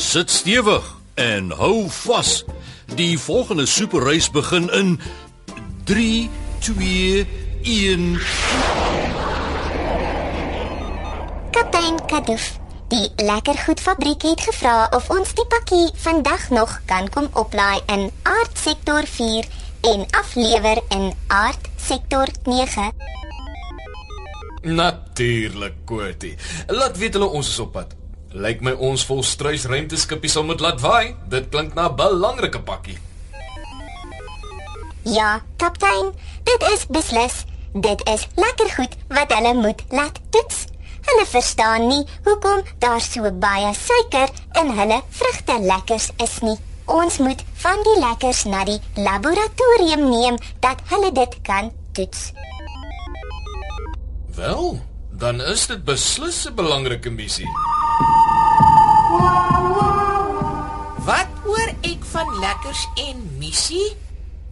[0.00, 2.44] Sit stewig en hou vas.
[2.96, 5.00] Die volgende superreis begin in
[5.84, 7.26] 3 2
[7.62, 8.20] 1
[11.50, 17.84] Kaptein Kadoof, die lekkergoedfabriek het gevra of ons die pakkie vandag nog kan kom oplaai
[17.86, 19.44] in aard sektor 4
[19.92, 22.92] en aflewer in aard sektor 9.
[24.62, 26.36] Natuurlik, Kotie.
[26.66, 27.99] Laat weet hulle ons is op pad.
[28.30, 31.16] Lyk my ons volstruis ruimteskipie sal moet laat waai.
[31.26, 32.98] Dit klink na 'n belangrike pakkie.
[35.02, 36.12] Ja, kaptein,
[36.44, 37.44] dit is beslis.
[37.72, 40.66] Dit is lekker goed wat hulle moet laat toets.
[41.00, 44.28] Hulle verstaan nie hoekom daar so baie suiker
[44.60, 46.58] in hulle vrugte lekkers is nie.
[46.86, 52.32] Ons moet van die lekkers na die laboratorium neem dat hulle dit kan toets.
[54.34, 54.78] Wel,
[55.10, 57.48] dan is dit beslis 'n belangrike missie.
[62.10, 63.96] Van lekkers en missie?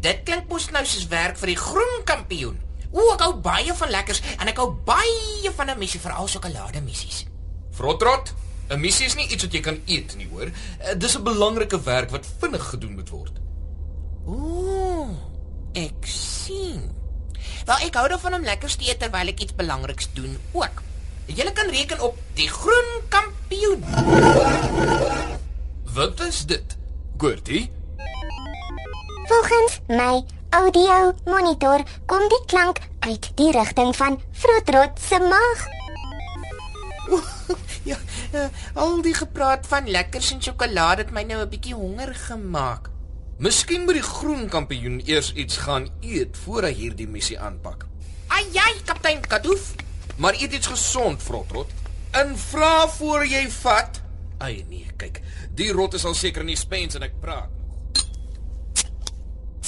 [0.01, 2.59] Dit klink mos nou soos werk vir die groen kampioen.
[2.93, 6.81] O, ek hou baie van lekkers en ek hou baie van 'n missie veral sjokolade
[6.81, 7.27] missies.
[7.73, 8.33] Frotrot,
[8.71, 10.51] 'n missie is nie iets wat jy kan eet nie, hoor.
[10.81, 13.33] Eh, Dis 'n belangrike werk wat vinnig gedoen moet word.
[14.27, 15.11] Ooh,
[15.75, 16.91] ek sien.
[17.67, 20.83] Wel ek hou daarvan om lekkers te eet terwyl ek iets belangriks doen ook.
[21.27, 23.85] Jy kan reken op die groen kampioen.
[25.95, 26.78] Wat is dit?
[27.19, 27.71] Kotie?
[29.27, 30.23] Volgens my
[30.55, 35.65] audio monitor kom die klank uit die rigting van Frotrot se maag.
[37.89, 37.97] Ja,
[38.37, 42.91] uh, al die gepraat van lekkers en sjokolade het my nou 'n bietjie honger gemaak.
[43.39, 47.87] Miskien moet die groen kampioen eers iets gaan eet voor hy hierdie missie aanpak.
[48.29, 49.75] Ai ai, kaptein Kadoof.
[50.17, 51.71] Maar eet iets gesond, Frotrot.
[52.11, 53.98] En vra voor jy vat.
[54.39, 55.23] Ai nee, kyk.
[55.55, 57.59] Die rot is al seker in die spens en ek praat nog.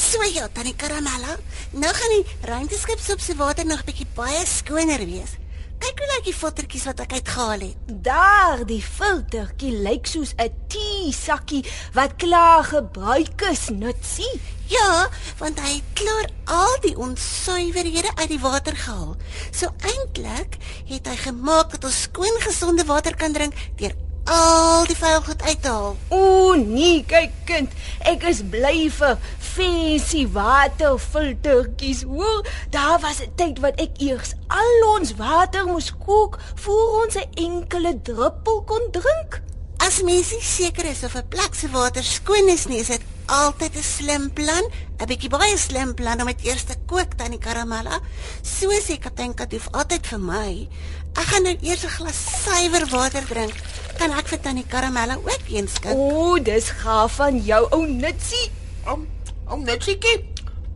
[0.01, 1.37] So ja, tannie Karamella.
[1.71, 5.37] Nou gaan die ruimteskip se op se water nog bietjie baie skoner wees.
[5.81, 7.93] Kyk hoe lyk die filtertjies wat ek uitgehaal het.
[8.05, 11.63] Daar, die filtertjie lyk soos 'n teesakkie
[11.95, 14.41] wat klaar gebruik is, nutsie.
[14.67, 19.17] Ja, want hy het klaar al die onsuiverhede uit die water gehaal.
[19.53, 23.95] So eintlik het hy gemaak dat ons skoon gesonde water kan drink deur
[24.31, 25.97] al die vuil goed uit te haal.
[26.15, 27.75] O nee, kyk kind,
[28.07, 29.17] ek is bly vir
[29.51, 32.05] fancy waterfiltertjies.
[32.07, 37.15] Hoor, daar was 'n tyd wat ek eers al ons water moes kook voor ons
[37.17, 39.43] 'n enkele druppel kon drink.
[39.79, 43.75] As mens seker is of 'n plek se water skoon is nie, is dit altyd
[43.77, 44.65] 'n slim plan,
[44.99, 48.01] 'n bietjie baie slim plan om dit eers te kook tannie Karamella.
[48.43, 50.69] So sê kaptein Kadoof altyd vir my.
[51.15, 53.55] Ek gaan nou eers 'n glas suiwer water drink.
[54.01, 55.93] Kan ek vir tannie Karamella ook een skink?
[55.93, 58.47] O, dis gaaf van jou ou nutsie.
[58.89, 59.05] Om
[59.53, 60.23] om seker.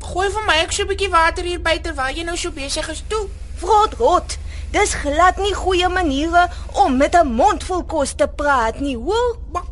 [0.05, 2.89] Gooi vir my ek so 'n bietjie water hier buite terwyl jy nou so besig
[2.91, 3.29] is toe.
[3.57, 4.37] Vrot rot.
[4.73, 9.39] Dis glad nie goeie maniere om met 'n mond vol kos te praat nie, hoor?
[9.53, 9.65] Maar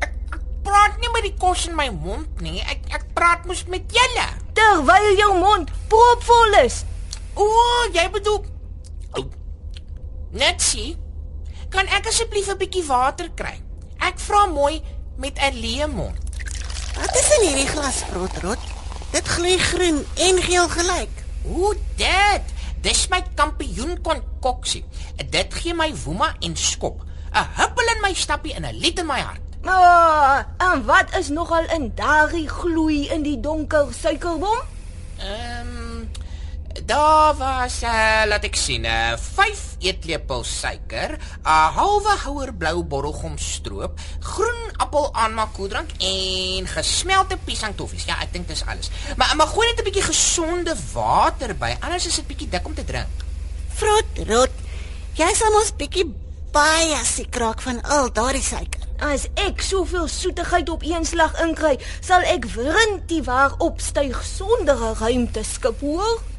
[0.00, 2.60] ek, ek praat nie met die kos in my mond nie.
[2.66, 4.28] Ek ek praat mos met julle.
[4.54, 6.84] Terwyl jou mond propvol is.
[7.34, 7.46] O,
[7.92, 8.44] jy bedoel
[9.12, 9.24] oh,
[10.30, 11.07] Net sien.
[11.68, 13.60] Kan ek asseblief 'n bietjie water kry?
[14.00, 14.80] Ek vra mooi
[15.16, 16.16] met 'n leë mond.
[16.96, 18.58] Wat is in hierdie glas rotrot?
[19.12, 21.14] Dit gloei groen en geel gelyk.
[21.42, 22.44] Hoe dit?
[22.80, 24.84] Dis my kampioen konkoksie.
[25.30, 27.04] Dit gee my woema en skop.
[27.32, 29.40] 'n Huppel in my stappie en 'n lied in my hart.
[29.62, 34.58] Maar en wat is nogal in daardie gloei in die donker suikerbom?
[35.18, 35.87] Ehm
[36.88, 43.36] daar was uh, laat ek sien, uh, 5 eetlepels suiker, 'n halwe houer blou borrelgom
[43.38, 48.06] stroop, groen appel aanmaakkoeldrank en gesmelte piesangtoffies.
[48.08, 48.88] Ja, ek dink dis alles.
[49.20, 52.74] Maar maar gooi net 'n bietjie gesonde water by, anders is dit bietjie dik om
[52.74, 53.26] te drink.
[53.76, 54.54] Vrot rot.
[55.14, 56.08] Jy sal mos bietjie
[56.52, 58.80] baie siek raak van al daardie suiker.
[58.98, 64.96] As ek soveel soetigheid op een slag inkry, sal ek wrintie waar opstyg sonder 'n
[65.04, 66.37] ruimteskip hoor.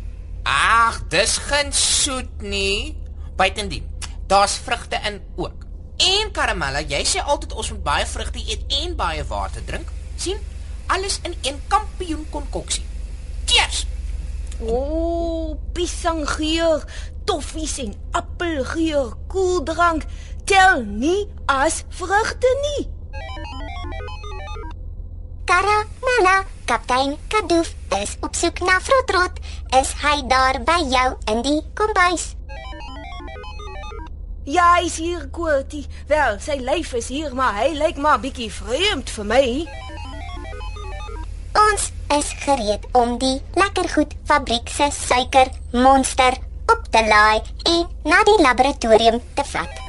[0.49, 2.97] Ag, dis geen soet nie.
[3.37, 3.85] Buitendien,
[4.27, 5.65] daar's vrugte in ook.
[5.99, 9.91] En Karamella, jy sê altyd ons moet baie vrugte eet en baie water drink.
[10.15, 10.39] sien?
[10.87, 12.83] Alles in een kampioen konkoksie.
[13.45, 13.85] Cheers.
[14.59, 16.83] O, oh, pisanggeur,
[17.23, 20.03] toffies en appelgeur, koeldrank
[20.49, 22.87] tel nie as vrugte nie.
[25.45, 29.39] Karamella, kaptein Kadoof is op soek na Frotrot.
[29.73, 32.35] Is hy daar by jou in die kombuis?
[34.45, 35.87] Ja, hy's hier, Koortie.
[36.09, 39.41] Wel, sy lyf is hier, maar hy lyk maar bietjie vreemd vir my.
[41.65, 41.89] Ons
[42.19, 46.37] is gereed om die lekkergoed fabriek se suikermonster
[46.69, 49.85] op te laai en na die laboratorium te vat.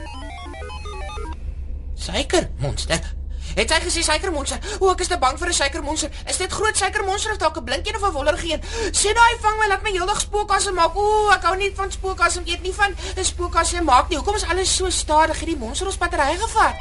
[2.09, 3.19] Suikermonster.
[3.55, 4.58] Het hy gesê suikermonster?
[4.79, 6.11] O, ek is te bang vir 'n suikermonster.
[6.26, 8.61] Is dit groot suikermonster of dalk 'n blinkie of 'n wollergeen?
[8.93, 10.97] Sê daai vang my laat my heeldag spookasse maak.
[10.97, 14.17] O, ek hou nie van spookasse, ek eet nie van 'n spookasse maak nie.
[14.17, 15.38] Hoekom is alles so stadig?
[15.41, 16.75] Het die monster ons battery gevat?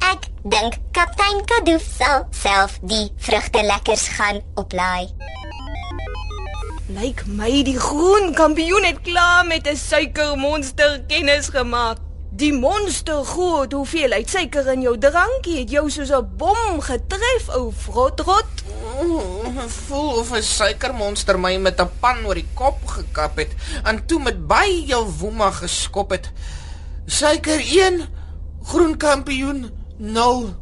[0.00, 5.08] Ek dink kaptein Kadoof sal self die vrugte lekkers gaan oplaai.
[6.88, 12.07] Lyk my die groen kampioen het klaar met 'n suikermonster kennis gemaak.
[12.38, 17.72] Die monster groot hoeveelheid suiker in jou drankie het jou soos 'n bom getref, ou
[17.72, 18.62] frotrot.
[19.02, 23.50] Ooh, voel of 'n suikermonster my met 'n pan oor die kop gekap het
[23.84, 26.30] en toe met baie woema geskop het.
[27.06, 28.06] Suiker 1,
[28.62, 30.54] groen kampioen 0.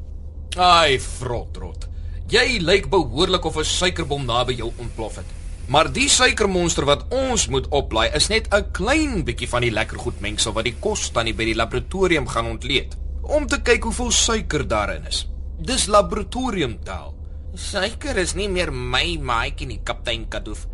[0.56, 1.88] Ai, frotrot.
[2.26, 5.35] Jy lyk behoorlik of 'n suikerbom naby jou ontplof het.
[5.66, 9.98] Maar die suikermonster wat ons moet oplaai is net 'n klein bietjie van die lekker
[9.98, 14.10] goed mengsel wat die kos tannie by die laboratorium gaan ontleed om te kyk hoeveel
[14.10, 15.26] suiker daarin is.
[15.58, 17.14] Dis laboratoriumtaal.
[17.54, 20.66] Suiker is nie meer my maatjie nie, kaptein Kadoof.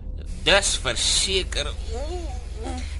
[0.44, 1.72] Dis verseker.
[1.94, 2.41] Ooh.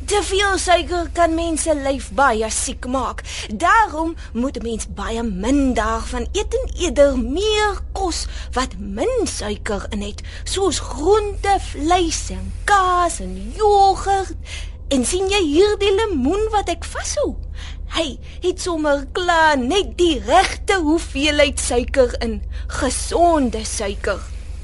[0.06, 3.22] Te veel suiker kan mense lyf baie siek maak.
[3.54, 9.86] Daarom moet 'n mens baie min daarvan eet en eerder meer kos wat min suiker
[9.90, 14.34] in het, soos groente, vleis en kaas en jogurt.
[14.88, 17.36] En sien jy hierdie lemoen wat ek vashou?
[17.96, 24.20] Hy het sommer klaar net die regte hoeveelheid suiker in, gesonde suiker.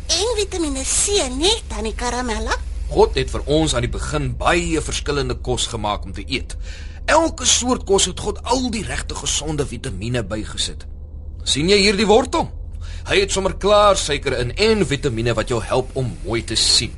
[0.08, 2.67] En Vitamiene C, net tannie Karamella.
[2.88, 6.56] God het vir ons aan die begin baie verskillende kos gemaak om te eet.
[7.08, 10.86] Elke soort kos het God al die regte gesonde vitamiene bygesit.
[11.44, 12.50] sien jy hierdie wortel?
[13.08, 16.92] Hy het sommer klaar suiker in en vitamiene wat jou help om mooi te sien.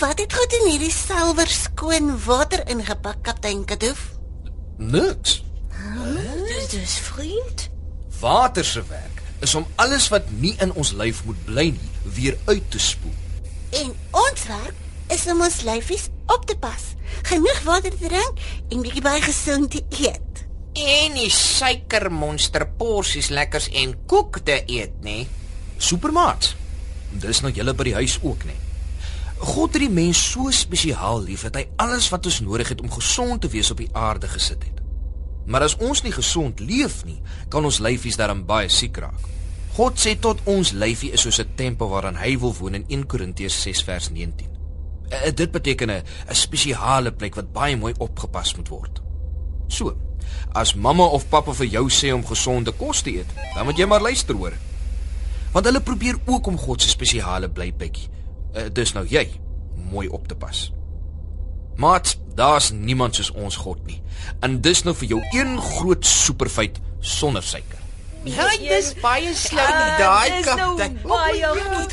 [0.00, 4.06] Wat het goed in hierdie silwer skoon water ingepak, kaptein Kadoof?
[4.78, 5.42] Niks.
[6.48, 7.68] Dit is vriend.
[8.20, 12.38] Water se werk is om alles wat nie in ons lyf moet bly nie, weer
[12.44, 13.12] uit te spoel.
[13.82, 16.92] En ons werk is om ons lyfies op te pas.
[17.28, 20.44] Genoeg water te drink en bietjie baie gesond te eet.
[20.74, 25.24] En die suikermonster porsies lekkers en koek te eet, nê?
[25.78, 26.54] Supermaat.
[27.22, 28.56] Dis nou julle by die huis ook, nê?
[29.44, 32.90] God het die mens so spesiaal lief dat hy alles wat ons nodig het om
[32.90, 34.80] gesond te wees op die aarde gesit het.
[35.46, 37.20] Maar as ons nie gesond leef nie,
[37.52, 39.28] kan ons lyfies daarin baie siek raak.
[39.74, 43.06] God sê tot ons lyfie is soos 'n tempel waarin hy wil woon in 1
[43.06, 44.53] Korintiërs 6 vers 19.
[45.12, 46.02] Uh, dit beteken 'n
[46.34, 49.02] spesiale plek wat baie mooi opgepas moet word.
[49.68, 49.96] So,
[50.52, 53.86] as mamma of pappa vir jou sê om gesonde kos te eet, dan moet jy
[53.86, 54.52] maar luister hoor.
[55.52, 58.08] Want hulle probeer ook om God se spesiale blyplekkie,
[58.56, 59.28] uh, dis nou jy,
[59.90, 60.72] mooi op te pas.
[61.76, 62.02] Maar
[62.34, 64.02] daar's niemand soos ons God nie.
[64.40, 67.78] En dis nou vir jou een groot superfeit sonder suiker.
[68.24, 69.58] Ja, dis baie slim,
[69.98, 70.98] daai Dis nou kaptein.
[71.02, 71.92] baie goed.